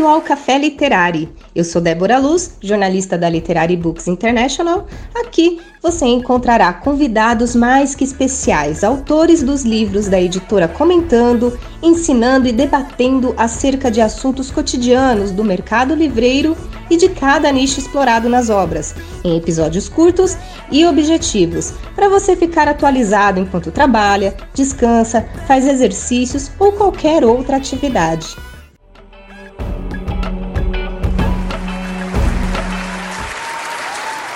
[0.00, 1.28] Bem-vindo ao Café Literário.
[1.54, 4.86] Eu sou Débora Luz, jornalista da Literary Books International.
[5.14, 12.52] Aqui você encontrará convidados mais que especiais, autores dos livros da editora comentando, ensinando e
[12.52, 16.56] debatendo acerca de assuntos cotidianos do mercado livreiro
[16.88, 20.34] e de cada nicho explorado nas obras, em episódios curtos
[20.70, 28.34] e objetivos, para você ficar atualizado enquanto trabalha, descansa, faz exercícios ou qualquer outra atividade.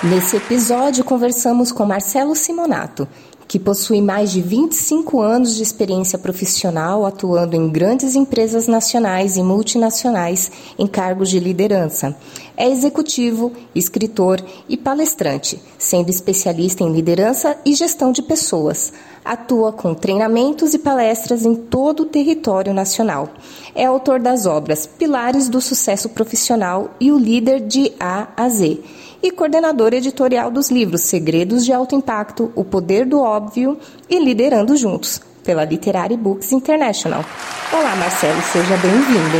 [0.09, 3.07] Nesse episódio, conversamos com Marcelo Simonato,
[3.47, 9.41] que possui mais de 25 anos de experiência profissional atuando em grandes empresas nacionais e
[9.41, 12.15] multinacionais em cargos de liderança.
[12.55, 14.39] É executivo, escritor
[14.69, 18.93] e palestrante, sendo especialista em liderança e gestão de pessoas.
[19.23, 23.29] Atua com treinamentos e palestras em todo o território nacional.
[23.73, 28.83] É autor das obras Pilares do Sucesso Profissional e O Líder de A a Z
[29.25, 33.75] e coordenadora editorial dos livros Segredos de Alto Impacto, O Poder do Óbvio
[34.07, 37.25] e Liderando Juntos, pela Literary Books International.
[37.73, 39.37] Olá, Marcelo, seja bem-vindo.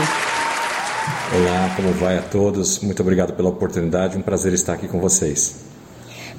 [1.35, 2.79] Olá, como vai a todos?
[2.79, 5.57] Muito obrigado pela oportunidade, um prazer estar aqui com vocês.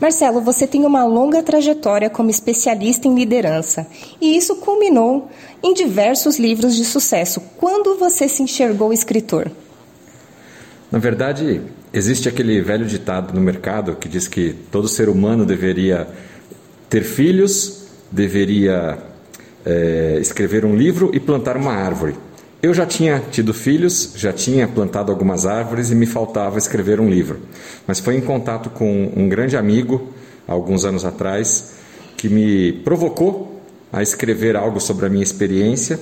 [0.00, 3.86] Marcelo, você tem uma longa trajetória como especialista em liderança
[4.20, 5.30] e isso culminou
[5.62, 7.41] em diversos livros de sucesso.
[7.56, 9.52] Quando você se enxergou escritor?
[10.91, 11.62] Na verdade,
[11.97, 16.06] Existe aquele velho ditado no mercado que diz que todo ser humano deveria
[16.91, 18.98] ter filhos, deveria
[19.64, 22.14] é, escrever um livro e plantar uma árvore.
[22.62, 27.08] Eu já tinha tido filhos, já tinha plantado algumas árvores e me faltava escrever um
[27.08, 27.41] livro.
[27.86, 30.13] Mas foi em contato com um grande amigo,
[30.46, 31.77] alguns anos atrás,
[32.14, 33.58] que me provocou
[33.90, 35.98] a escrever algo sobre a minha experiência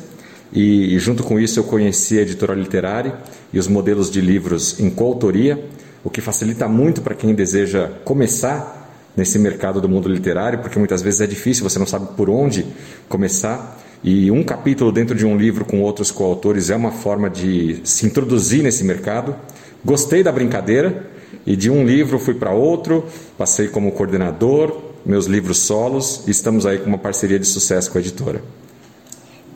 [0.53, 3.15] e, junto com isso, eu conheci a editora literária
[3.53, 5.65] e os modelos de livros em coautoria
[6.05, 8.83] o que facilita muito para quem deseja começar
[9.17, 12.67] nesse mercado do mundo literário, porque muitas vezes é difícil, você não sabe por onde
[13.09, 13.81] começar.
[14.03, 18.05] E um capítulo dentro de um livro com outros coautores é uma forma de se
[18.05, 19.35] introduzir nesse mercado.
[19.83, 21.11] Gostei da brincadeira
[21.47, 23.07] e de um livro fui para outro,
[23.39, 27.97] passei como coordenador, meus livros solos e estamos aí com uma parceria de sucesso com
[27.97, 28.43] a editora.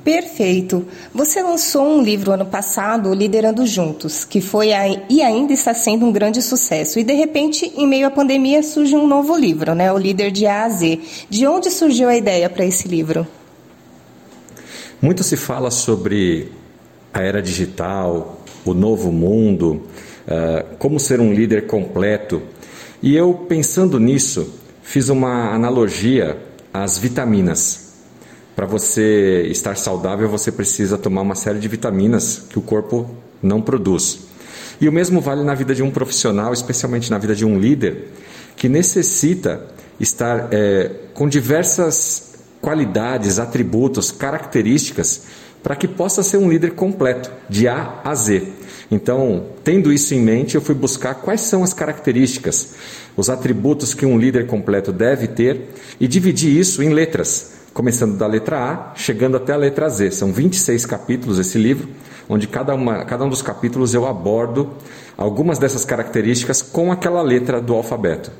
[0.04, 0.86] Perfeito.
[1.12, 4.70] Você lançou um livro ano passado, Liderando Juntos, que foi
[5.08, 6.98] e ainda está sendo um grande sucesso.
[6.98, 9.92] E de repente, em meio à pandemia, surge um novo livro, né?
[9.92, 11.00] O Líder de A a Z.
[11.28, 13.26] De onde surgiu a ideia para esse livro?
[15.00, 16.50] Muito se fala sobre
[17.12, 19.82] a era digital, o novo mundo,
[20.26, 22.42] uh, como ser um líder completo.
[23.02, 26.38] E eu, pensando nisso, fiz uma analogia
[26.72, 27.87] às vitaminas.
[28.58, 33.08] Para você estar saudável, você precisa tomar uma série de vitaminas que o corpo
[33.40, 34.18] não produz.
[34.80, 38.08] E o mesmo vale na vida de um profissional, especialmente na vida de um líder,
[38.56, 39.64] que necessita
[40.00, 45.22] estar é, com diversas qualidades, atributos, características,
[45.62, 48.42] para que possa ser um líder completo, de A a Z.
[48.90, 52.74] Então, tendo isso em mente, eu fui buscar quais são as características,
[53.16, 55.68] os atributos que um líder completo deve ter
[56.00, 60.10] e dividir isso em letras começando da letra A, chegando até a letra Z.
[60.10, 61.88] São 26 capítulos esse livro,
[62.28, 64.70] onde cada, uma, cada um dos capítulos eu abordo
[65.16, 68.30] algumas dessas características com aquela letra do alfabeto.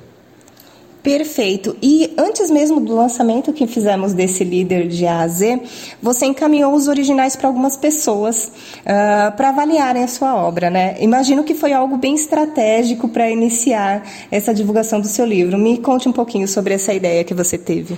[1.03, 1.77] Perfeito.
[1.81, 5.63] E antes mesmo do lançamento que fizemos desse líder de A a Z,
[6.03, 10.97] você encaminhou os originais para algumas pessoas uh, para avaliarem a sua obra, né?
[11.01, 15.57] Imagino que foi algo bem estratégico para iniciar essa divulgação do seu livro.
[15.57, 17.97] Me conte um pouquinho sobre essa ideia que você teve.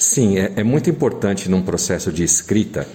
[0.00, 2.88] Sim, é, é muito importante num processo de escrita,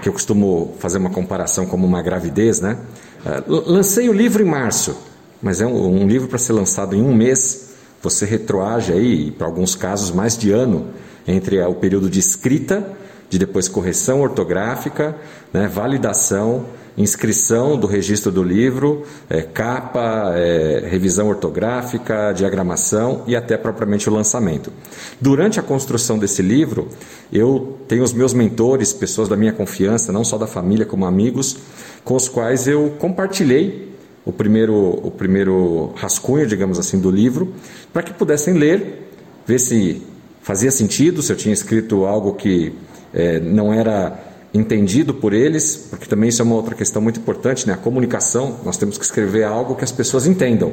[0.00, 2.78] que eu costumo fazer uma comparação como uma gravidez, né?
[3.26, 4.96] Uh, lancei o livro em março,
[5.42, 7.70] mas é um, um livro para ser lançado em um mês.
[8.00, 10.86] Você retroage aí, para alguns casos, mais de ano
[11.26, 12.92] entre o período de escrita,
[13.28, 15.16] de depois correção ortográfica,
[15.52, 16.66] né, validação
[16.96, 24.12] inscrição do registro do livro, é, capa, é, revisão ortográfica, diagramação e até propriamente o
[24.12, 24.72] lançamento.
[25.20, 26.88] Durante a construção desse livro,
[27.32, 31.56] eu tenho os meus mentores, pessoas da minha confiança, não só da família como amigos,
[32.04, 33.92] com os quais eu compartilhei
[34.24, 37.54] o primeiro, o primeiro rascunho, digamos assim, do livro,
[37.92, 39.10] para que pudessem ler,
[39.46, 40.02] ver se
[40.42, 42.72] fazia sentido, se eu tinha escrito algo que
[43.14, 47.66] é, não era entendido por eles, porque também isso é uma outra questão muito importante,
[47.66, 47.72] né?
[47.72, 50.72] A comunicação, nós temos que escrever algo que as pessoas entendam.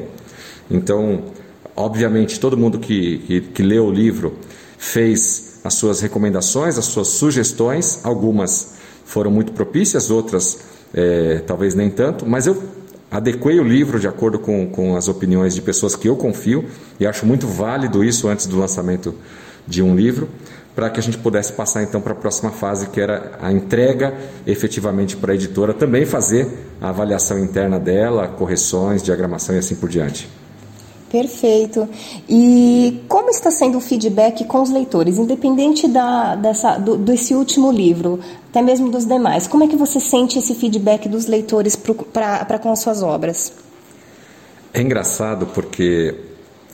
[0.70, 1.24] Então,
[1.76, 4.36] obviamente, todo mundo que, que, que leu o livro
[4.78, 10.60] fez as suas recomendações, as suas sugestões, algumas foram muito propícias, outras
[10.94, 12.62] é, talvez nem tanto, mas eu
[13.10, 16.66] adequei o livro de acordo com, com as opiniões de pessoas que eu confio
[17.00, 19.16] e acho muito válido isso antes do lançamento
[19.68, 20.30] de um livro,
[20.80, 24.18] para que a gente pudesse passar então para a próxima fase, que era a entrega
[24.48, 26.48] efetivamente para a editora, também fazer
[26.80, 30.30] a avaliação interna dela, correções, diagramação e assim por diante.
[31.12, 31.86] Perfeito.
[32.30, 37.74] E como está sendo o feedback com os leitores, independente da, dessa, do, desse último
[37.74, 38.18] livro,
[38.50, 39.48] até mesmo dos demais?
[39.48, 43.52] Como é que você sente esse feedback dos leitores para com as suas obras?
[44.74, 46.16] É engraçado porque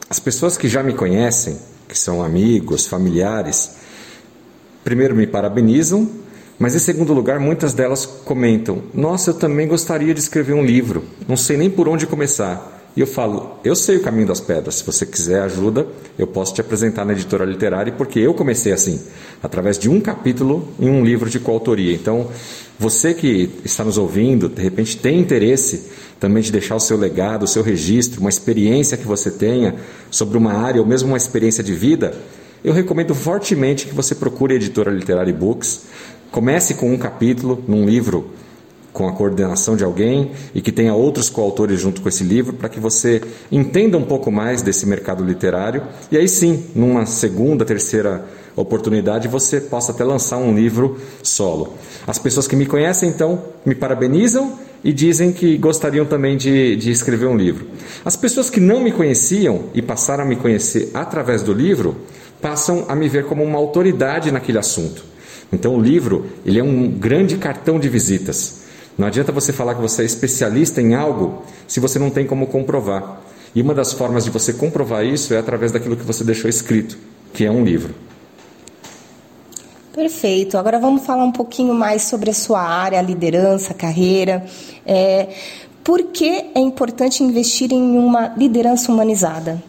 [0.08, 1.58] as pessoas que já me conhecem,
[1.88, 3.84] que são amigos, familiares,
[4.86, 6.08] primeiro me parabenizam,
[6.58, 11.04] mas em segundo lugar, muitas delas comentam: Nossa, eu também gostaria de escrever um livro,
[11.28, 12.74] não sei nem por onde começar.
[12.96, 14.76] E eu falo, eu sei o caminho das pedras.
[14.76, 15.86] Se você quiser ajuda,
[16.18, 19.02] eu posso te apresentar na editora literária, porque eu comecei assim,
[19.44, 21.94] através de um capítulo em um livro de coautoria.
[21.94, 22.30] Então,
[22.80, 25.92] você que está nos ouvindo, de repente tem interesse
[26.22, 29.76] também de deixar o seu legado, o seu registro, uma experiência que você tenha
[30.10, 32.14] sobre uma área ou mesmo uma experiência de vida,
[32.66, 35.84] eu recomendo fortemente que você procure a editora Literária Books.
[36.32, 38.32] Comece com um capítulo num livro
[38.92, 42.68] com a coordenação de alguém e que tenha outros coautores junto com esse livro para
[42.68, 43.22] que você
[43.52, 48.26] entenda um pouco mais desse mercado literário e aí sim, numa segunda, terceira
[48.56, 51.74] oportunidade, você possa até lançar um livro solo.
[52.08, 56.90] As pessoas que me conhecem, então, me parabenizam e dizem que gostariam também de, de
[56.90, 57.68] escrever um livro.
[58.04, 61.98] As pessoas que não me conheciam e passaram a me conhecer através do livro,
[62.42, 65.04] passam a me ver como uma autoridade naquele assunto.
[65.52, 68.64] Então o livro, ele é um grande cartão de visitas.
[68.98, 72.48] Não adianta você falar que você é especialista em algo se você não tem como
[72.48, 73.22] comprovar.
[73.54, 76.98] E uma das formas de você comprovar isso é através daquilo que você deixou escrito,
[77.34, 77.94] que é um livro.
[79.94, 80.58] Perfeito.
[80.58, 84.46] Agora vamos falar um pouquinho mais sobre a sua área, a liderança, a carreira.
[84.86, 85.30] É,
[85.84, 89.64] por que é importante investir em uma liderança humanizada?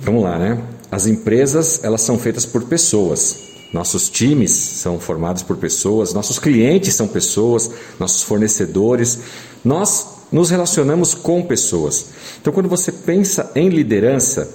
[0.00, 0.58] Vamos lá, né?
[0.90, 3.50] As empresas elas são feitas por pessoas.
[3.72, 9.20] Nossos times são formados por pessoas, nossos clientes são pessoas, nossos fornecedores.
[9.64, 12.06] Nós nos relacionamos com pessoas.
[12.40, 14.48] Então, quando você pensa em liderança,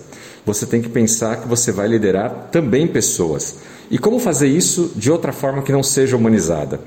[0.45, 3.55] você tem que pensar que você vai liderar também pessoas.
[3.89, 6.79] E como fazer isso de outra forma que não seja humanizada?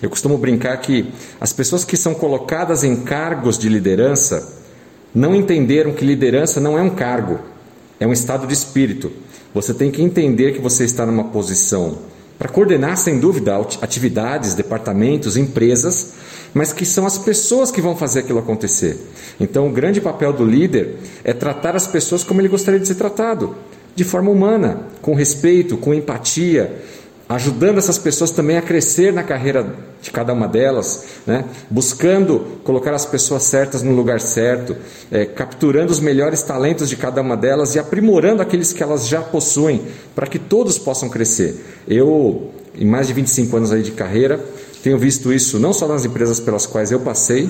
[0.00, 4.52] Eu costumo brincar que as pessoas que são colocadas em cargos de liderança
[5.14, 7.38] não entenderam que liderança não é um cargo,
[8.02, 9.12] é um estado de espírito.
[9.54, 11.98] Você tem que entender que você está numa posição
[12.36, 16.14] para coordenar, sem dúvida, atividades, departamentos, empresas,
[16.52, 18.98] mas que são as pessoas que vão fazer aquilo acontecer.
[19.38, 22.96] Então, o grande papel do líder é tratar as pessoas como ele gostaria de ser
[22.96, 23.54] tratado,
[23.94, 26.82] de forma humana, com respeito, com empatia,
[27.34, 31.44] ajudando essas pessoas também a crescer na carreira de cada uma delas, né?
[31.70, 34.76] buscando colocar as pessoas certas no lugar certo,
[35.10, 39.20] é, capturando os melhores talentos de cada uma delas e aprimorando aqueles que elas já
[39.20, 39.82] possuem,
[40.14, 41.82] para que todos possam crescer.
[41.86, 44.40] Eu, em mais de 25 anos aí de carreira,
[44.82, 47.48] tenho visto isso não só nas empresas pelas quais eu passei,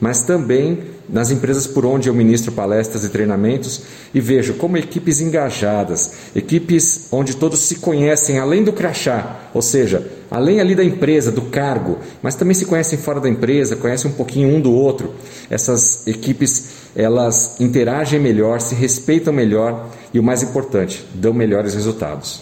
[0.00, 3.82] mas também nas empresas por onde eu ministro palestras e treinamentos
[4.12, 10.06] e vejo como equipes engajadas, equipes onde todos se conhecem além do crachá, ou seja,
[10.30, 14.14] além ali da empresa, do cargo, mas também se conhecem fora da empresa, conhecem um
[14.14, 15.14] pouquinho um do outro.
[15.50, 22.40] Essas equipes, elas interagem melhor, se respeitam melhor e o mais importante, dão melhores resultados.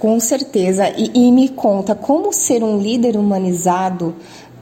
[0.00, 0.88] Com certeza.
[0.96, 4.14] E, e me conta, como ser um líder humanizado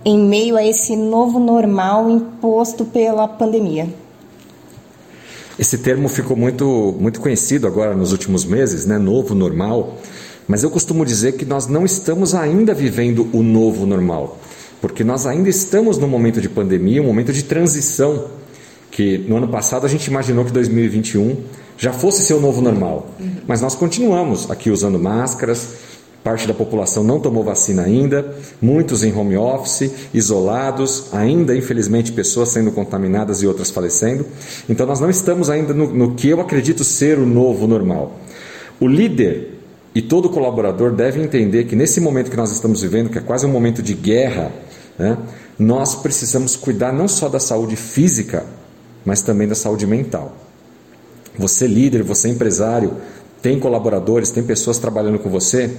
[0.05, 3.88] em meio a esse novo normal imposto pela pandemia?
[5.59, 8.97] Esse termo ficou muito, muito conhecido agora nos últimos meses, né?
[8.97, 9.99] Novo normal.
[10.47, 14.38] Mas eu costumo dizer que nós não estamos ainda vivendo o novo normal,
[14.81, 18.26] porque nós ainda estamos no momento de pandemia, um momento de transição,
[18.90, 21.37] que no ano passado a gente imaginou que 2021
[21.76, 23.11] já fosse ser o novo normal.
[23.21, 23.31] Uhum.
[23.47, 25.69] Mas nós continuamos aqui usando máscaras,
[26.23, 32.51] Parte da população não tomou vacina ainda, muitos em home office, isolados, ainda infelizmente pessoas
[32.51, 34.27] sendo contaminadas e outras falecendo.
[34.69, 38.19] Então nós não estamos ainda no, no que eu acredito ser o novo normal.
[38.81, 39.59] O líder
[39.95, 43.47] e todo colaborador deve entender que nesse momento que nós estamos vivendo, que é quase
[43.47, 44.53] um momento de guerra,
[44.99, 45.17] né,
[45.59, 48.45] nós precisamos cuidar não só da saúde física,
[49.05, 50.37] mas também da saúde mental.
[51.39, 52.93] Você líder, você empresário,
[53.41, 55.71] tem colaboradores, tem pessoas trabalhando com você,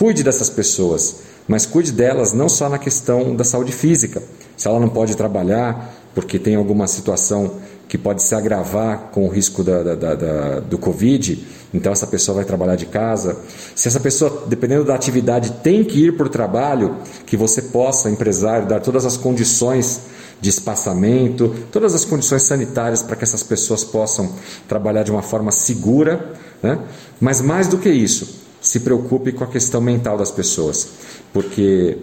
[0.00, 1.16] Cuide dessas pessoas,
[1.46, 4.22] mas cuide delas não só na questão da saúde física.
[4.56, 9.28] Se ela não pode trabalhar porque tem alguma situação que pode se agravar com o
[9.28, 13.36] risco da, da, da, do Covid, então essa pessoa vai trabalhar de casa.
[13.76, 18.08] Se essa pessoa, dependendo da atividade, tem que ir para o trabalho, que você possa,
[18.08, 20.00] empresário, dar todas as condições
[20.40, 24.32] de espaçamento, todas as condições sanitárias para que essas pessoas possam
[24.66, 26.32] trabalhar de uma forma segura.
[26.62, 26.78] Né?
[27.20, 30.88] Mas mais do que isso, se preocupe com a questão mental das pessoas,
[31.32, 31.96] porque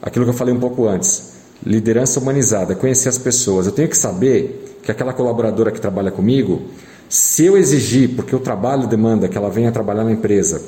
[0.00, 1.32] aquilo que eu falei um pouco antes,
[1.64, 3.66] liderança humanizada, conhecer as pessoas.
[3.66, 6.62] Eu tenho que saber que aquela colaboradora que trabalha comigo,
[7.08, 10.60] se eu exigir, porque o trabalho demanda que ela venha trabalhar na empresa,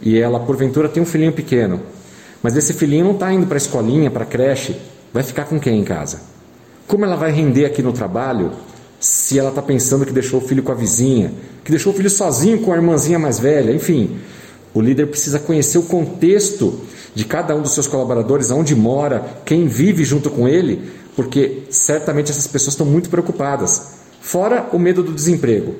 [0.00, 1.80] e ela porventura tem um filhinho pequeno,
[2.42, 4.76] mas esse filhinho não está indo para a escolinha, para a creche,
[5.12, 6.20] vai ficar com quem em casa?
[6.86, 8.52] Como ela vai render aqui no trabalho
[8.98, 11.32] se ela está pensando que deixou o filho com a vizinha,
[11.64, 14.18] que deixou o filho sozinho com a irmãzinha mais velha, enfim.
[14.74, 16.80] O líder precisa conhecer o contexto
[17.14, 22.30] de cada um dos seus colaboradores, aonde mora, quem vive junto com ele, porque certamente
[22.30, 24.00] essas pessoas estão muito preocupadas.
[24.20, 25.74] Fora o medo do desemprego.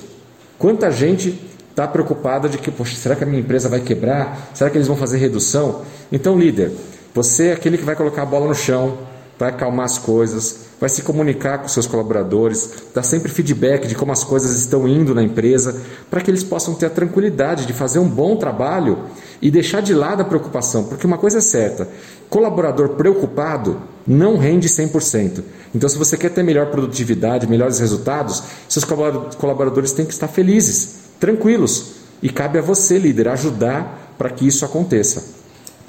[0.58, 4.50] Quanta gente está preocupada de que, poxa, será que a minha empresa vai quebrar?
[4.52, 5.82] Será que eles vão fazer redução?
[6.10, 6.70] Então, líder,
[7.14, 8.98] você é aquele que vai colocar a bola no chão,
[9.38, 14.10] vai acalmar as coisas, vai se comunicar com seus colaboradores, dar sempre feedback de como
[14.10, 18.00] as coisas estão indo na empresa, para que eles possam ter a tranquilidade de fazer
[18.00, 19.04] um bom trabalho
[19.40, 21.88] e deixar de lado a preocupação, porque uma coisa é certa,
[22.28, 25.44] colaborador preocupado não rende 100%.
[25.72, 30.96] Então, se você quer ter melhor produtividade, melhores resultados, seus colaboradores têm que estar felizes,
[31.20, 31.92] tranquilos.
[32.20, 35.41] E cabe a você, líder, ajudar para que isso aconteça.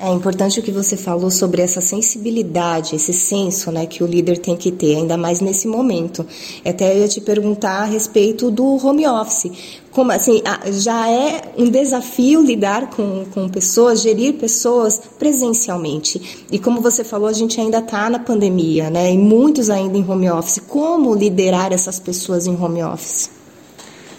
[0.06, 4.38] É importante o que você falou sobre essa sensibilidade, esse senso né, que o líder
[4.38, 6.26] tem que ter, ainda mais nesse momento.
[6.66, 9.50] Até eu ia te perguntar a respeito do home office.
[9.92, 10.42] Como assim,
[10.74, 16.46] já é um desafio lidar com, com pessoas, gerir pessoas presencialmente.
[16.52, 19.10] E como você falou, a gente ainda está na pandemia, né?
[19.10, 20.62] E muitos ainda em home office.
[20.68, 23.30] Como liderar essas pessoas em home office?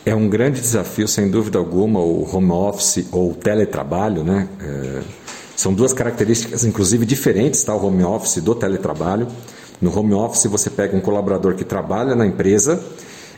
[0.06, 4.48] É um grande desafio, sem dúvida alguma, o home office ou o teletrabalho, né?
[4.62, 5.23] É
[5.56, 7.74] são duas características, inclusive, diferentes, tá?
[7.74, 9.28] o home office do teletrabalho.
[9.80, 12.82] No home office, você pega um colaborador que trabalha na empresa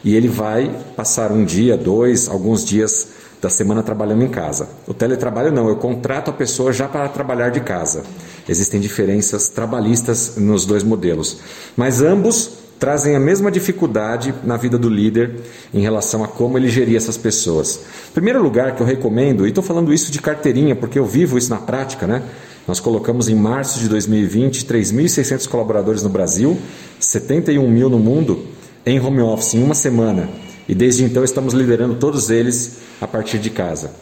[0.05, 3.09] e ele vai passar um dia, dois, alguns dias
[3.41, 4.69] da semana trabalhando em casa.
[4.87, 8.03] O teletrabalho não, eu contrato a pessoa já para trabalhar de casa.
[8.49, 11.39] Existem diferenças trabalhistas nos dois modelos,
[11.77, 15.37] mas ambos trazem a mesma dificuldade na vida do líder
[15.73, 17.81] em relação a como ele gerir essas pessoas.
[18.13, 21.51] Primeiro lugar que eu recomendo, e estou falando isso de carteirinha porque eu vivo isso
[21.51, 22.23] na prática, né?
[22.67, 26.59] Nós colocamos em março de 2020 3.600 colaboradores no Brasil,
[26.99, 28.47] 71 mil no mundo,
[28.85, 30.29] em home office em uma semana.
[30.69, 33.93] E desde então estamos liderando todos eles a partir de casa.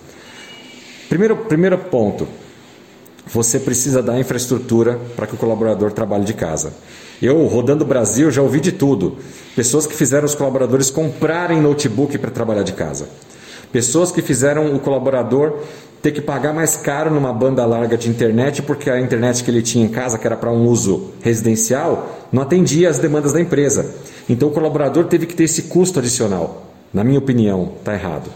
[1.09, 2.27] Primeiro, primeiro ponto,
[3.27, 6.73] você precisa dar infraestrutura para que o colaborador trabalhe de casa.
[7.23, 9.17] Eu, rodando o Brasil, já ouvi de tudo.
[9.55, 13.09] Pessoas que fizeram os colaboradores comprarem notebook para trabalhar de casa.
[13.73, 15.59] Pessoas que fizeram o colaborador
[16.03, 19.63] ter que pagar mais caro numa banda larga de internet porque a internet que ele
[19.63, 23.95] tinha em casa, que era para um uso residencial, não atendia às demandas da empresa.
[24.29, 26.67] Então o colaborador teve que ter esse custo adicional.
[26.93, 28.31] Na minha opinião, está errado.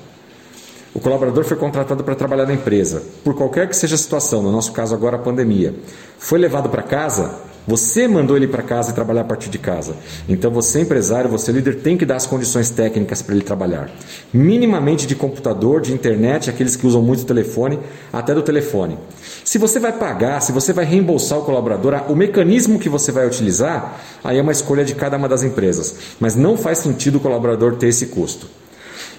[0.94, 4.50] O colaborador foi contratado para trabalhar na empresa, por qualquer que seja a situação, no
[4.50, 5.75] nosso caso agora a pandemia.
[6.18, 7.37] Foi levado para casa,
[7.68, 9.94] você mandou ele para casa e trabalhar a partir de casa.
[10.26, 13.90] Então você, empresário, você líder, tem que dar as condições técnicas para ele trabalhar.
[14.32, 17.78] Minimamente de computador, de internet, aqueles que usam muito o telefone,
[18.10, 18.96] até do telefone.
[19.44, 23.26] Se você vai pagar, se você vai reembolsar o colaborador, o mecanismo que você vai
[23.26, 25.94] utilizar, aí é uma escolha de cada uma das empresas.
[26.18, 28.46] Mas não faz sentido o colaborador ter esse custo.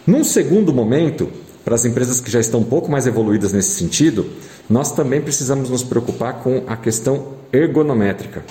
[0.08, 1.30] Num segundo momento,
[1.64, 4.26] para as empresas que já estão um pouco mais evoluídas nesse sentido,
[4.70, 8.44] nós também precisamos nos preocupar com a questão ergonométrica.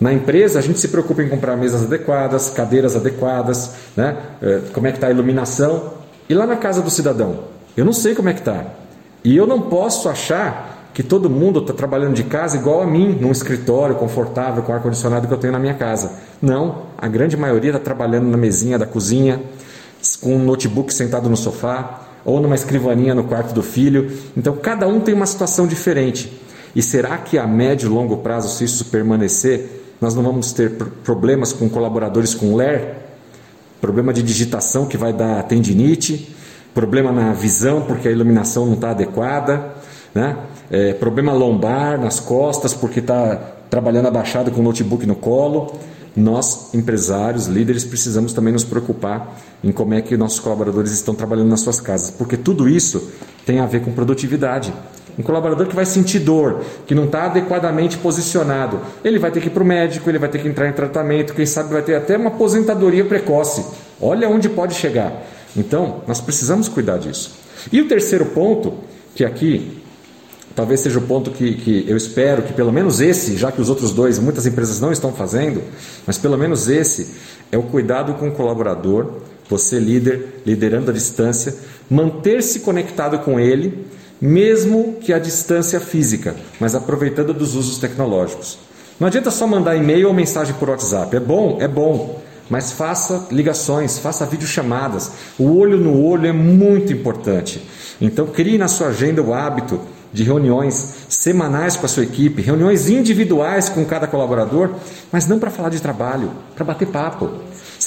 [0.00, 4.16] Na empresa, a gente se preocupa em comprar mesas adequadas, cadeiras adequadas, né?
[4.40, 5.94] É, como é que está a iluminação.
[6.28, 7.40] E lá na casa do cidadão,
[7.76, 8.64] eu não sei como é que está.
[9.24, 13.16] E eu não posso achar que todo mundo está trabalhando de casa igual a mim,
[13.20, 16.12] num escritório confortável, com ar-condicionado que eu tenho na minha casa.
[16.40, 19.40] Não, a grande maioria está trabalhando na mesinha da cozinha,
[20.20, 24.12] com um notebook sentado no sofá, ou numa escrivaninha no quarto do filho.
[24.36, 26.30] Então, cada um tem uma situação diferente.
[26.76, 30.72] E será que a médio e longo prazo, se isso permanecer, nós não vamos ter
[31.02, 32.96] problemas com colaboradores com LER?
[33.80, 36.36] Problema de digitação que vai dar tendinite,
[36.74, 39.72] problema na visão porque a iluminação não está adequada,
[40.14, 40.36] né?
[40.70, 43.36] É, problema lombar nas costas porque está
[43.70, 45.72] trabalhando abaixado com o notebook no colo
[46.18, 51.48] nós, empresários, líderes, precisamos também nos preocupar em como é que nossos colaboradores estão trabalhando
[51.48, 53.10] nas suas casas, porque tudo isso
[53.46, 54.72] tem a ver com produtividade.
[55.18, 59.48] Um colaborador que vai sentir dor, que não está adequadamente posicionado, ele vai ter que
[59.48, 61.96] ir para o médico, ele vai ter que entrar em tratamento, quem sabe vai ter
[61.96, 63.64] até uma aposentadoria precoce,
[64.00, 65.24] Olha onde pode chegar.
[65.56, 67.36] Então, nós precisamos cuidar disso.
[67.72, 68.74] E o terceiro ponto,
[69.14, 69.82] que aqui
[70.58, 73.70] talvez seja o ponto que, que eu espero que pelo menos esse, já que os
[73.70, 75.62] outros dois muitas empresas não estão fazendo,
[76.04, 77.14] mas pelo menos esse
[77.52, 79.06] é o cuidado com o colaborador,
[79.48, 81.54] você líder, liderando a distância,
[81.88, 83.86] manter-se conectado com ele,
[84.20, 88.58] mesmo que a distância física, mas aproveitando dos usos tecnológicos.
[88.98, 91.14] Não adianta só mandar e-mail ou mensagem por WhatsApp.
[91.14, 95.12] É bom, é bom, mas faça ligações, faça videochamadas.
[95.38, 97.62] O olho no olho é muito importante.
[98.00, 99.80] Então crie na sua agenda o hábito
[100.18, 104.70] de reuniões semanais com a sua equipe, reuniões individuais com cada colaborador,
[105.12, 107.30] mas não para falar de trabalho, para bater papo.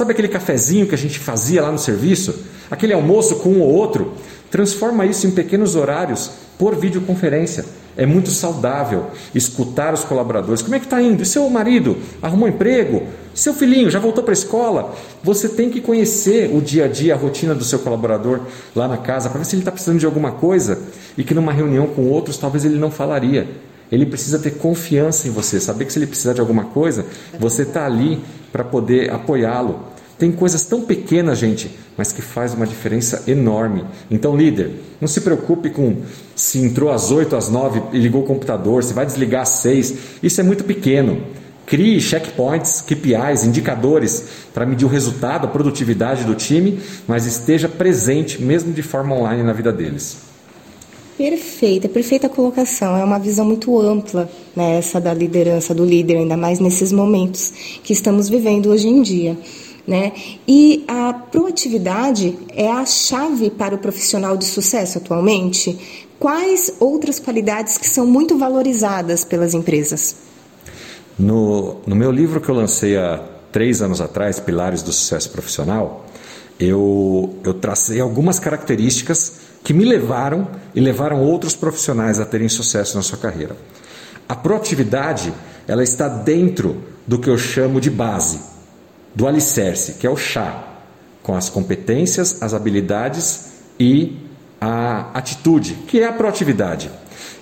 [0.01, 2.33] Sabe aquele cafezinho que a gente fazia lá no serviço?
[2.71, 4.13] Aquele almoço com um ou outro?
[4.49, 7.63] Transforma isso em pequenos horários por videoconferência.
[7.95, 10.63] É muito saudável escutar os colaboradores.
[10.63, 11.21] Como é que está indo?
[11.21, 13.03] E seu marido arrumou emprego?
[13.35, 14.95] Seu filhinho já voltou para a escola?
[15.23, 18.39] Você tem que conhecer o dia a dia, a rotina do seu colaborador
[18.75, 20.79] lá na casa, para ver se ele está precisando de alguma coisa
[21.15, 23.47] e que numa reunião com outros talvez ele não falaria.
[23.91, 27.05] Ele precisa ter confiança em você, saber que se ele precisar de alguma coisa,
[27.37, 28.19] você está ali
[28.51, 29.90] para poder apoiá-lo.
[30.21, 33.83] Tem coisas tão pequenas, gente, mas que faz uma diferença enorme.
[34.11, 34.69] Então, líder,
[35.01, 35.97] não se preocupe com
[36.35, 39.95] se entrou às 8, às 9 e ligou o computador, se vai desligar às 6.
[40.21, 41.23] Isso é muito pequeno.
[41.65, 48.39] Crie checkpoints, KPIs, indicadores para medir o resultado, a produtividade do time, mas esteja presente,
[48.39, 50.17] mesmo de forma online, na vida deles.
[51.17, 52.95] Perfeita, perfeita colocação.
[52.95, 57.51] É uma visão muito ampla, né, essa da liderança do líder, ainda mais nesses momentos
[57.83, 59.35] que estamos vivendo hoje em dia.
[59.87, 60.13] Né?
[60.47, 66.07] E a proatividade é a chave para o profissional de sucesso atualmente.
[66.19, 70.15] Quais outras qualidades que são muito valorizadas pelas empresas?
[71.17, 76.05] No, no meu livro que eu lancei há três anos atrás, Pilares do Sucesso Profissional,
[76.59, 82.95] eu, eu tracei algumas características que me levaram e levaram outros profissionais a terem sucesso
[82.95, 83.55] na sua carreira.
[84.29, 85.33] A proatividade
[85.67, 88.50] ela está dentro do que eu chamo de base
[89.13, 90.63] do alicerce, que é o chá,
[91.21, 94.17] com as competências, as habilidades e
[94.59, 96.89] a atitude, que é a proatividade.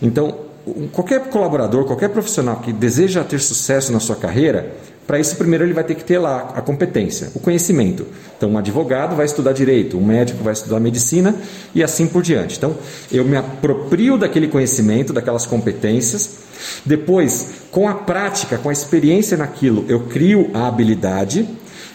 [0.01, 0.49] Então,
[0.91, 4.73] qualquer colaborador, qualquer profissional que deseja ter sucesso na sua carreira,
[5.05, 8.05] para isso primeiro ele vai ter que ter lá a competência, o conhecimento.
[8.37, 11.35] Então, um advogado vai estudar direito, um médico vai estudar medicina
[11.73, 12.57] e assim por diante.
[12.57, 12.75] Então,
[13.11, 16.37] eu me aproprio daquele conhecimento, daquelas competências.
[16.85, 21.47] Depois, com a prática, com a experiência naquilo, eu crio a habilidade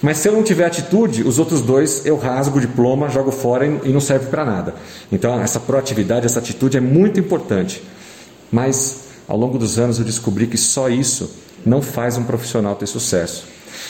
[0.04, 3.64] mas se eu não tiver atitude, os outros dois eu rasgo o diploma, jogo fora
[3.64, 4.74] e não serve para nada.
[5.10, 7.82] Então, essa proatividade, essa atitude é muito importante.
[8.52, 11.30] Mas, ao longo dos anos, eu descobri que só isso
[11.64, 13.46] não faz um profissional ter sucesso.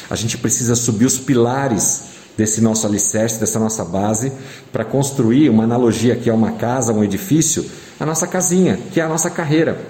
[0.09, 2.05] A gente precisa subir os pilares
[2.39, 4.31] desse nosso alicerce, dessa nossa base,
[4.73, 9.03] para construir uma analogia que é uma casa, um edifício, a nossa casinha, que é
[9.03, 9.81] a nossa carreira.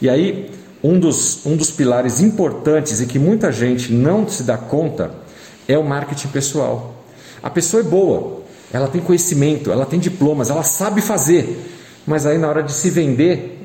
[0.00, 0.50] E aí,
[0.82, 5.23] um dos, um dos pilares importantes e que muita gente não se dá conta
[5.68, 6.94] é o marketing pessoal.
[7.42, 11.70] A pessoa é boa, ela tem conhecimento, ela tem diplomas, ela sabe fazer,
[12.06, 13.60] mas aí na hora de se vender,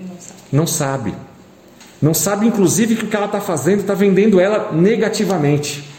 [0.52, 1.14] não sabe.
[2.02, 5.90] Não sabe, inclusive, que o que ela está fazendo está vendendo ela negativamente.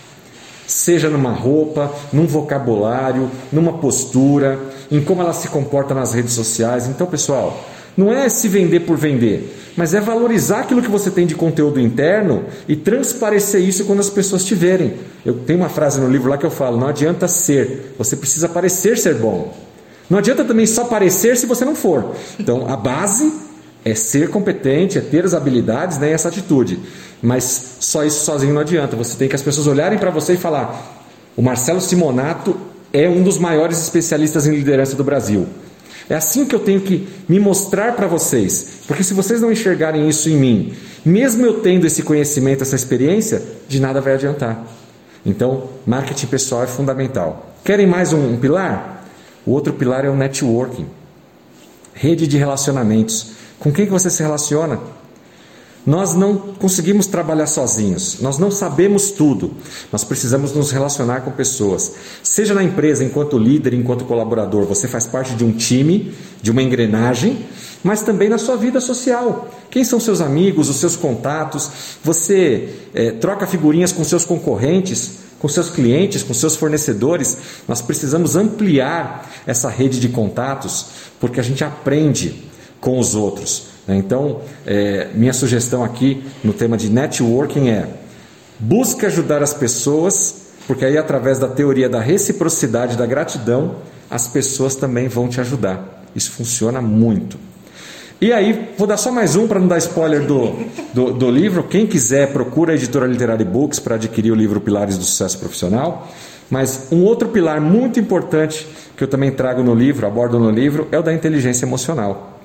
[0.67, 4.59] Seja numa roupa, num vocabulário, numa postura,
[4.91, 6.87] em como ela se comporta nas redes sociais.
[6.87, 7.65] Então, pessoal,
[7.96, 11.81] não é se vender por vender, mas é valorizar aquilo que você tem de conteúdo
[11.81, 14.94] interno e transparecer isso quando as pessoas te verem.
[15.24, 18.48] Eu tenho uma frase no livro lá que eu falo: não adianta ser, você precisa
[18.48, 19.55] parecer ser bom.
[20.09, 22.14] Não adianta também só parecer se você não for.
[22.38, 23.33] Então a base
[23.85, 26.79] é ser competente, é ter as habilidades né, e essa atitude.
[27.22, 28.96] Mas só isso sozinho não adianta.
[28.96, 32.57] Você tem que as pessoas olharem para você e falar: o Marcelo Simonato
[32.92, 35.46] é um dos maiores especialistas em liderança do Brasil.
[36.11, 40.09] É assim que eu tenho que me mostrar para vocês, porque se vocês não enxergarem
[40.09, 44.66] isso em mim, mesmo eu tendo esse conhecimento, essa experiência, de nada vai adiantar.
[45.25, 47.55] Então, marketing pessoal é fundamental.
[47.64, 49.07] Querem mais um, um pilar?
[49.46, 50.87] O outro pilar é o networking
[52.01, 53.33] rede de relacionamentos.
[53.59, 54.81] Com quem que você se relaciona?
[55.87, 59.53] Nós não conseguimos trabalhar sozinhos, nós não sabemos tudo,
[59.90, 61.93] nós precisamos nos relacionar com pessoas.
[62.23, 66.12] Seja na empresa, enquanto líder, enquanto colaborador, você faz parte de um time,
[66.43, 67.47] de uma engrenagem,
[67.83, 69.49] mas também na sua vida social.
[69.71, 71.71] Quem são seus amigos, os seus contatos?
[72.05, 77.38] Você é, troca figurinhas com seus concorrentes, com seus clientes, com seus fornecedores.
[77.66, 80.87] Nós precisamos ampliar essa rede de contatos,
[81.19, 82.45] porque a gente aprende
[82.81, 83.69] com os outros.
[83.90, 83.96] Né?
[83.96, 87.87] Então, é, minha sugestão aqui no tema de networking é
[88.59, 93.74] busque ajudar as pessoas porque aí, através da teoria da reciprocidade, da gratidão,
[94.09, 96.05] as pessoas também vão te ajudar.
[96.14, 97.37] Isso funciona muito.
[98.20, 100.55] E aí, vou dar só mais um para não dar spoiler do,
[100.94, 101.64] do, do, livro.
[101.64, 106.09] Quem quiser, procura a editora Literary Books para adquirir o livro Pilares do Sucesso Profissional.
[106.48, 108.64] Mas um outro pilar muito importante
[108.96, 112.39] que eu também trago no livro, abordo no livro, é o da inteligência emocional.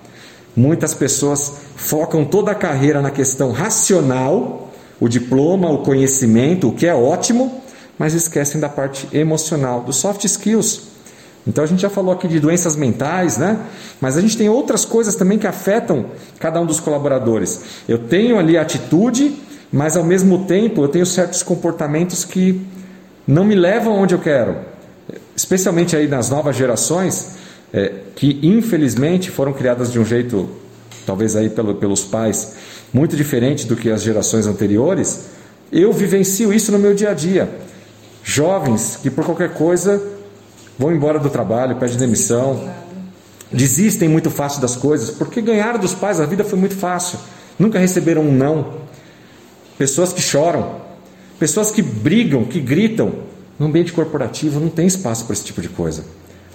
[0.55, 6.87] Muitas pessoas focam toda a carreira na questão racional, o diploma, o conhecimento, o que
[6.87, 7.61] é ótimo,
[7.97, 10.95] mas esquecem da parte emocional, dos soft skills.
[11.47, 13.59] Então a gente já falou aqui de doenças mentais, né?
[14.01, 16.07] Mas a gente tem outras coisas também que afetam
[16.39, 17.61] cada um dos colaboradores.
[17.87, 19.35] Eu tenho ali atitude,
[19.71, 22.65] mas ao mesmo tempo eu tenho certos comportamentos que
[23.27, 24.55] não me levam onde eu quero.
[25.35, 27.35] Especialmente aí nas novas gerações,
[27.75, 30.49] é, que infelizmente foram criadas de um jeito,
[31.05, 32.55] talvez aí pelo, pelos pais,
[32.93, 35.25] muito diferente do que as gerações anteriores.
[35.69, 37.49] Eu vivencio isso no meu dia a dia.
[38.23, 40.01] Jovens que por qualquer coisa
[40.79, 42.73] vão embora do trabalho, pedem demissão,
[43.51, 47.19] desistem muito fácil das coisas, porque ganharam dos pais, a vida foi muito fácil,
[47.59, 48.85] nunca receberam um não.
[49.77, 50.77] Pessoas que choram,
[51.37, 53.35] pessoas que brigam, que gritam.
[53.59, 56.03] No ambiente corporativo não tem espaço para esse tipo de coisa.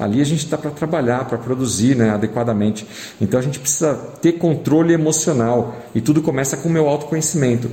[0.01, 2.87] Ali a gente está para trabalhar, para produzir né, adequadamente.
[3.21, 7.71] Então a gente precisa ter controle emocional e tudo começa com o meu autoconhecimento.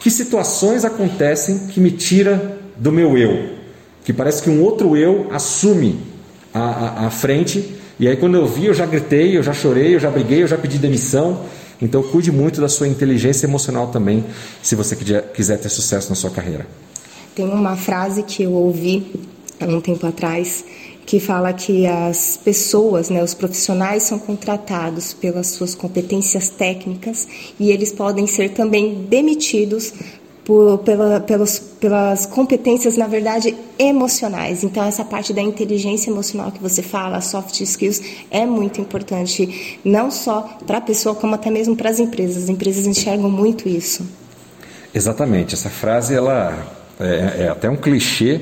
[0.00, 3.56] Que situações acontecem que me tira do meu eu?
[4.06, 5.98] que parece que um outro eu assume
[6.54, 9.96] a, a, a, frente, e aí quando eu vi, eu já gritei, eu já chorei,
[9.96, 11.44] eu já briguei, eu já pedi demissão.
[11.82, 14.24] Então cuide muito da sua inteligência emocional também,
[14.62, 14.96] se você
[15.34, 16.68] quiser ter sucesso na sua carreira.
[17.34, 19.12] Tem uma frase que eu ouvi
[19.60, 20.64] há um tempo atrás
[21.06, 27.28] que fala que as pessoas, né, os profissionais são contratados pelas suas competências técnicas
[27.60, 29.94] e eles podem ser também demitidos
[30.44, 34.64] por, pela, pelas, pelas competências, na verdade, emocionais.
[34.64, 40.10] Então, essa parte da inteligência emocional que você fala, soft skills, é muito importante, não
[40.10, 42.44] só para a pessoa, como até mesmo para as empresas.
[42.44, 44.04] As empresas enxergam muito isso.
[44.94, 45.54] Exatamente.
[45.54, 46.66] Essa frase ela
[46.98, 48.40] é, é até um clichê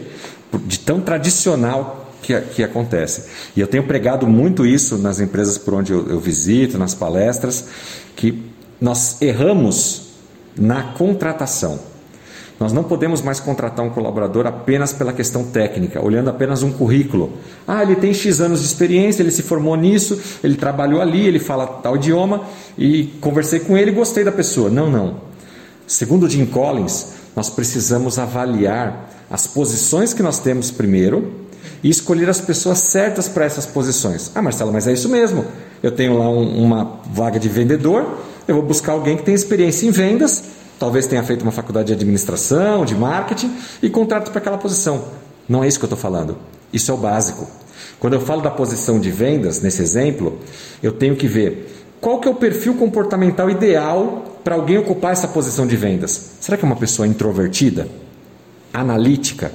[0.67, 3.25] de tão tradicional que, que, acontece.
[3.55, 7.67] E eu tenho pregado muito isso nas empresas por onde eu, eu visito, nas palestras,
[8.17, 8.43] que
[8.81, 10.09] nós erramos
[10.57, 11.79] na contratação.
[12.59, 17.33] Nós não podemos mais contratar um colaborador apenas pela questão técnica, olhando apenas um currículo.
[17.67, 21.41] Ah, ele tem X anos de experiência, ele se formou nisso, ele trabalhou ali, ele
[21.41, 22.43] fala tal idioma
[22.79, 24.71] e conversei com ele e gostei da pessoa.
[24.71, 25.17] Não, não.
[25.87, 31.44] Segundo Jim Collins, nós precisamos avaliar as posições que nós temos primeiro
[31.85, 34.33] e escolher as pessoas certas para essas posições.
[34.35, 35.45] Ah, Marcelo, mas é isso mesmo.
[35.81, 38.19] Eu tenho lá um, uma vaga de vendedor,
[38.49, 40.43] eu vou buscar alguém que tem experiência em vendas
[40.79, 43.51] talvez tenha feito uma faculdade de administração, de marketing
[43.83, 45.05] e contrato para aquela posição.
[45.49, 46.37] Não é isso que eu estou falando.
[46.73, 47.49] Isso é o básico.
[47.99, 50.39] Quando eu falo da posição de vendas, nesse exemplo,
[50.83, 55.29] eu tenho que ver qual que é o perfil comportamental ideal para alguém ocupar essa
[55.29, 56.33] posição de vendas.
[56.41, 57.89] Será que é uma pessoa introvertida,
[58.73, 59.53] analítica,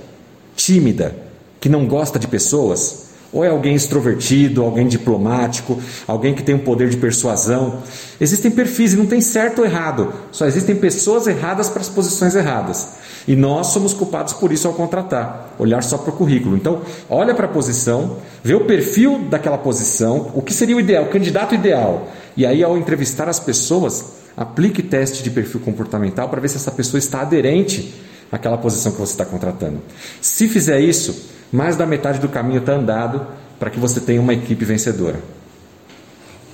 [0.56, 1.15] tímida,
[1.60, 3.10] que não gosta de pessoas?
[3.32, 7.84] Ou é alguém extrovertido, alguém diplomático, alguém que tem um poder de persuasão.
[8.19, 12.34] Existem perfis e não tem certo ou errado, só existem pessoas erradas para as posições
[12.34, 12.88] erradas.
[13.28, 16.56] E nós somos culpados por isso ao contratar, olhar só para o currículo.
[16.56, 21.04] Então, olha para a posição, vê o perfil daquela posição, o que seria o ideal,
[21.04, 22.08] o candidato ideal.
[22.36, 26.72] E aí, ao entrevistar as pessoas, aplique teste de perfil comportamental para ver se essa
[26.72, 27.93] pessoa está aderente
[28.32, 29.80] àquela posição que você está contratando.
[30.19, 33.26] Se fizer isso, mais da metade do caminho está andado
[33.60, 35.20] para que você tenha uma equipe vencedora.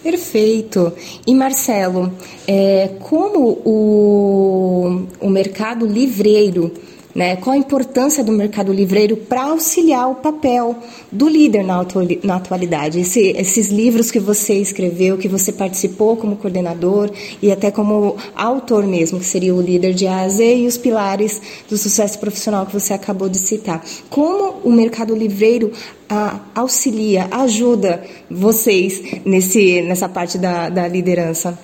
[0.01, 0.93] Perfeito.
[1.25, 2.13] E Marcelo,
[2.47, 6.71] é, como o, o mercado livreiro
[7.15, 7.38] né?
[7.38, 10.75] Qual a importância do mercado livreiro para auxiliar o papel
[11.10, 11.86] do líder na,
[12.21, 12.99] na atualidade?
[12.99, 17.10] Esse, esses livros que você escreveu, que você participou como coordenador
[17.41, 20.78] e até como autor mesmo, que seria o líder de A a Z e os
[20.78, 23.82] pilares do sucesso profissional que você acabou de citar.
[24.10, 25.71] Como o mercado livreiro
[26.10, 31.58] a, auxilia, ajuda vocês nesse, nessa parte da, da liderança?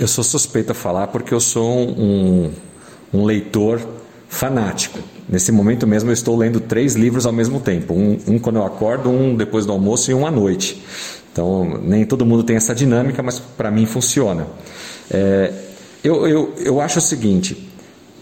[0.00, 2.50] Eu sou suspeito a falar porque eu sou um,
[3.12, 3.80] um leitor
[4.28, 4.98] fanático.
[5.28, 7.94] Nesse momento mesmo eu estou lendo três livros ao mesmo tempo.
[7.94, 10.82] Um, um, quando eu acordo, um depois do almoço e um à noite.
[11.32, 14.46] Então, nem todo mundo tem essa dinâmica, mas para mim funciona.
[15.10, 15.52] É,
[16.02, 17.68] eu, eu, eu acho o seguinte: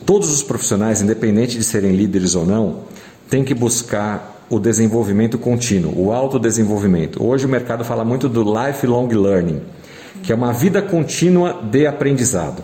[0.04, 2.80] todos os profissionais, independente de serem líderes ou não,
[3.28, 7.24] têm que buscar o desenvolvimento contínuo, o autodesenvolvimento.
[7.24, 9.60] Hoje o mercado fala muito do lifelong learning,
[10.22, 12.62] que é uma vida contínua de aprendizado.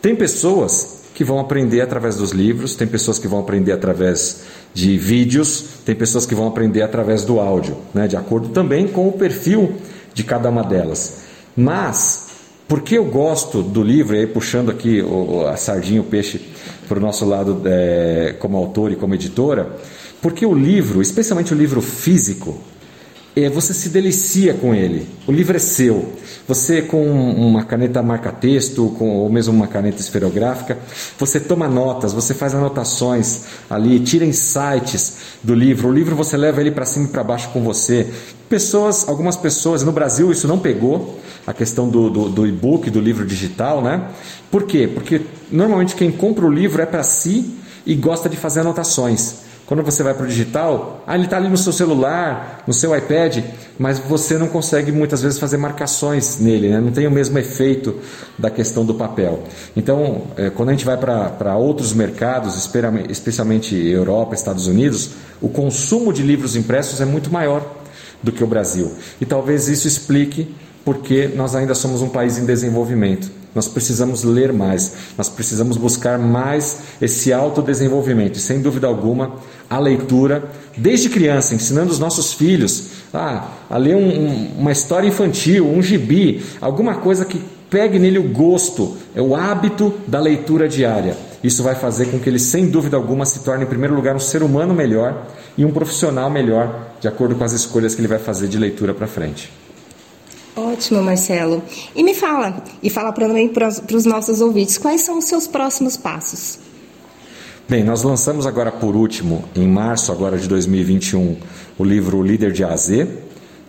[0.00, 4.42] Tem pessoas que vão aprender através dos livros, tem pessoas que vão aprender através
[4.74, 9.08] de vídeos, tem pessoas que vão aprender através do áudio, né, de acordo também com
[9.08, 9.74] o perfil
[10.12, 11.18] de cada uma delas.
[11.56, 12.26] Mas,
[12.66, 16.40] porque eu gosto do livro, e aí puxando aqui o, a sardinha, o peixe
[16.88, 19.76] para o nosso lado é, como autor e como editora,
[20.20, 22.58] porque o livro, especialmente o livro físico,
[23.50, 25.08] você se delicia com ele.
[25.26, 26.12] O livro é seu.
[26.46, 30.78] Você, com uma caneta marca-texto, ou mesmo uma caneta esferográfica,
[31.18, 35.88] você toma notas, você faz anotações ali, tira insights do livro.
[35.88, 38.06] O livro você leva ele para cima e para baixo com você.
[38.50, 43.00] Pessoas, algumas pessoas, no Brasil isso não pegou, a questão do, do, do e-book, do
[43.00, 44.10] livro digital, né?
[44.50, 44.86] Por quê?
[44.92, 47.54] Porque normalmente quem compra o livro é para si
[47.86, 49.41] e gosta de fazer anotações.
[49.72, 52.94] Quando você vai para o digital, ah, ele está ali no seu celular, no seu
[52.94, 53.42] iPad,
[53.78, 56.78] mas você não consegue muitas vezes fazer marcações nele, né?
[56.78, 57.98] não tem o mesmo efeito
[58.38, 59.44] da questão do papel.
[59.74, 62.54] Então, é, quando a gente vai para outros mercados,
[63.08, 67.64] especialmente Europa, Estados Unidos, o consumo de livros impressos é muito maior
[68.22, 68.92] do que o Brasil.
[69.22, 70.54] E talvez isso explique
[70.84, 73.41] porque nós ainda somos um país em desenvolvimento.
[73.54, 78.36] Nós precisamos ler mais, nós precisamos buscar mais esse autodesenvolvimento.
[78.36, 79.34] E sem dúvida alguma,
[79.68, 80.44] a leitura,
[80.76, 85.82] desde criança, ensinando os nossos filhos ah, a ler um, um, uma história infantil, um
[85.82, 91.16] gibi, alguma coisa que pegue nele o gosto, é o hábito da leitura diária.
[91.42, 94.20] Isso vai fazer com que ele, sem dúvida alguma, se torne, em primeiro lugar, um
[94.20, 95.26] ser humano melhor
[95.58, 98.94] e um profissional melhor, de acordo com as escolhas que ele vai fazer de leitura
[98.94, 99.50] para frente.
[100.54, 101.62] Ótimo, Marcelo.
[101.94, 105.96] E me fala, e fala também para os nossos ouvintes, quais são os seus próximos
[105.96, 106.58] passos?
[107.68, 111.36] Bem, nós lançamos agora por último, em março agora de 2021,
[111.78, 113.08] o livro Líder de A a Z.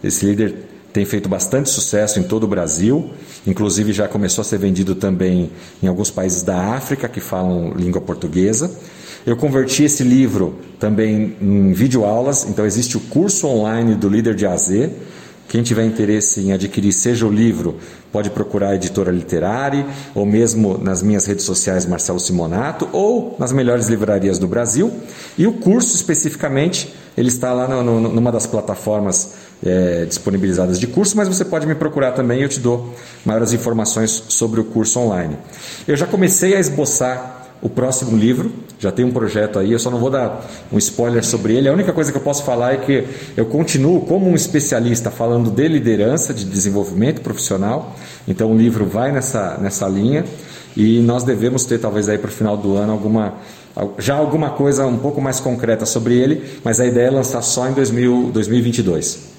[0.03, 0.55] Esse líder
[0.91, 3.11] tem feito bastante sucesso em todo o Brasil,
[3.47, 8.01] inclusive já começou a ser vendido também em alguns países da África que falam língua
[8.01, 8.69] portuguesa.
[9.25, 14.45] Eu converti esse livro também em videoaulas, então existe o curso online do Líder de
[14.45, 14.91] A a Z,
[15.53, 17.77] quem tiver interesse em adquirir, seja o livro,
[18.11, 19.85] pode procurar a editora literária,
[20.15, 24.91] ou mesmo nas minhas redes sociais Marcelo Simonato, ou nas melhores livrarias do Brasil.
[25.37, 30.87] E o curso especificamente, ele está lá no, no, numa das plataformas é, disponibilizadas de
[30.87, 32.91] curso, mas você pode me procurar também e eu te dou
[33.23, 35.37] maiores informações sobre o curso online.
[35.87, 38.51] Eu já comecei a esboçar o próximo livro.
[38.77, 41.69] Já tem um projeto aí, eu só não vou dar um spoiler sobre ele.
[41.69, 45.49] A única coisa que eu posso falar é que eu continuo como um especialista falando
[45.49, 47.95] de liderança, de desenvolvimento profissional.
[48.27, 50.25] Então o livro vai nessa, nessa linha
[50.75, 53.35] e nós devemos ter talvez aí para o final do ano alguma
[53.97, 57.67] já alguma coisa um pouco mais concreta sobre ele, mas a ideia é lançar só
[57.67, 59.32] em 2000, 2022.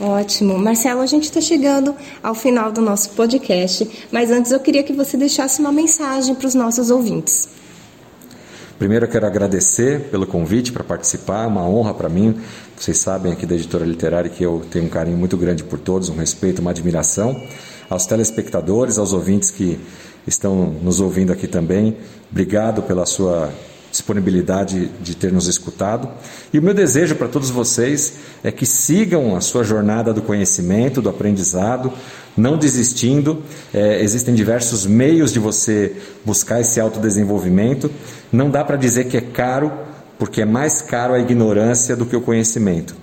[0.00, 0.58] Ótimo.
[0.58, 4.92] Marcelo, a gente está chegando ao final do nosso podcast, mas antes eu queria que
[4.92, 7.48] você deixasse uma mensagem para os nossos ouvintes.
[8.76, 12.40] Primeiro eu quero agradecer pelo convite para participar, uma honra para mim.
[12.76, 16.08] Vocês sabem aqui da editora literária que eu tenho um carinho muito grande por todos,
[16.08, 17.40] um respeito, uma admiração.
[17.88, 19.78] Aos telespectadores, aos ouvintes que
[20.26, 21.96] estão nos ouvindo aqui também,
[22.30, 23.52] obrigado pela sua
[23.94, 26.08] disponibilidade de ter nos escutado.
[26.52, 31.00] E o meu desejo para todos vocês é que sigam a sua jornada do conhecimento,
[31.00, 31.92] do aprendizado,
[32.36, 33.40] não desistindo.
[33.72, 37.88] É, existem diversos meios de você buscar esse autodesenvolvimento.
[38.32, 39.70] Não dá para dizer que é caro,
[40.18, 42.96] porque é mais caro a ignorância do que o conhecimento.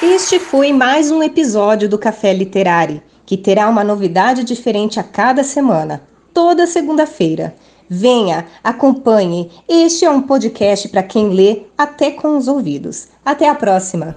[0.00, 5.44] Este foi mais um episódio do Café Literário que terá uma novidade diferente a cada
[5.44, 6.02] semana,
[6.34, 7.54] toda segunda-feira.
[7.88, 9.52] Venha, acompanhe.
[9.68, 13.06] Este é um podcast para quem lê até com os ouvidos.
[13.24, 14.16] Até a próxima!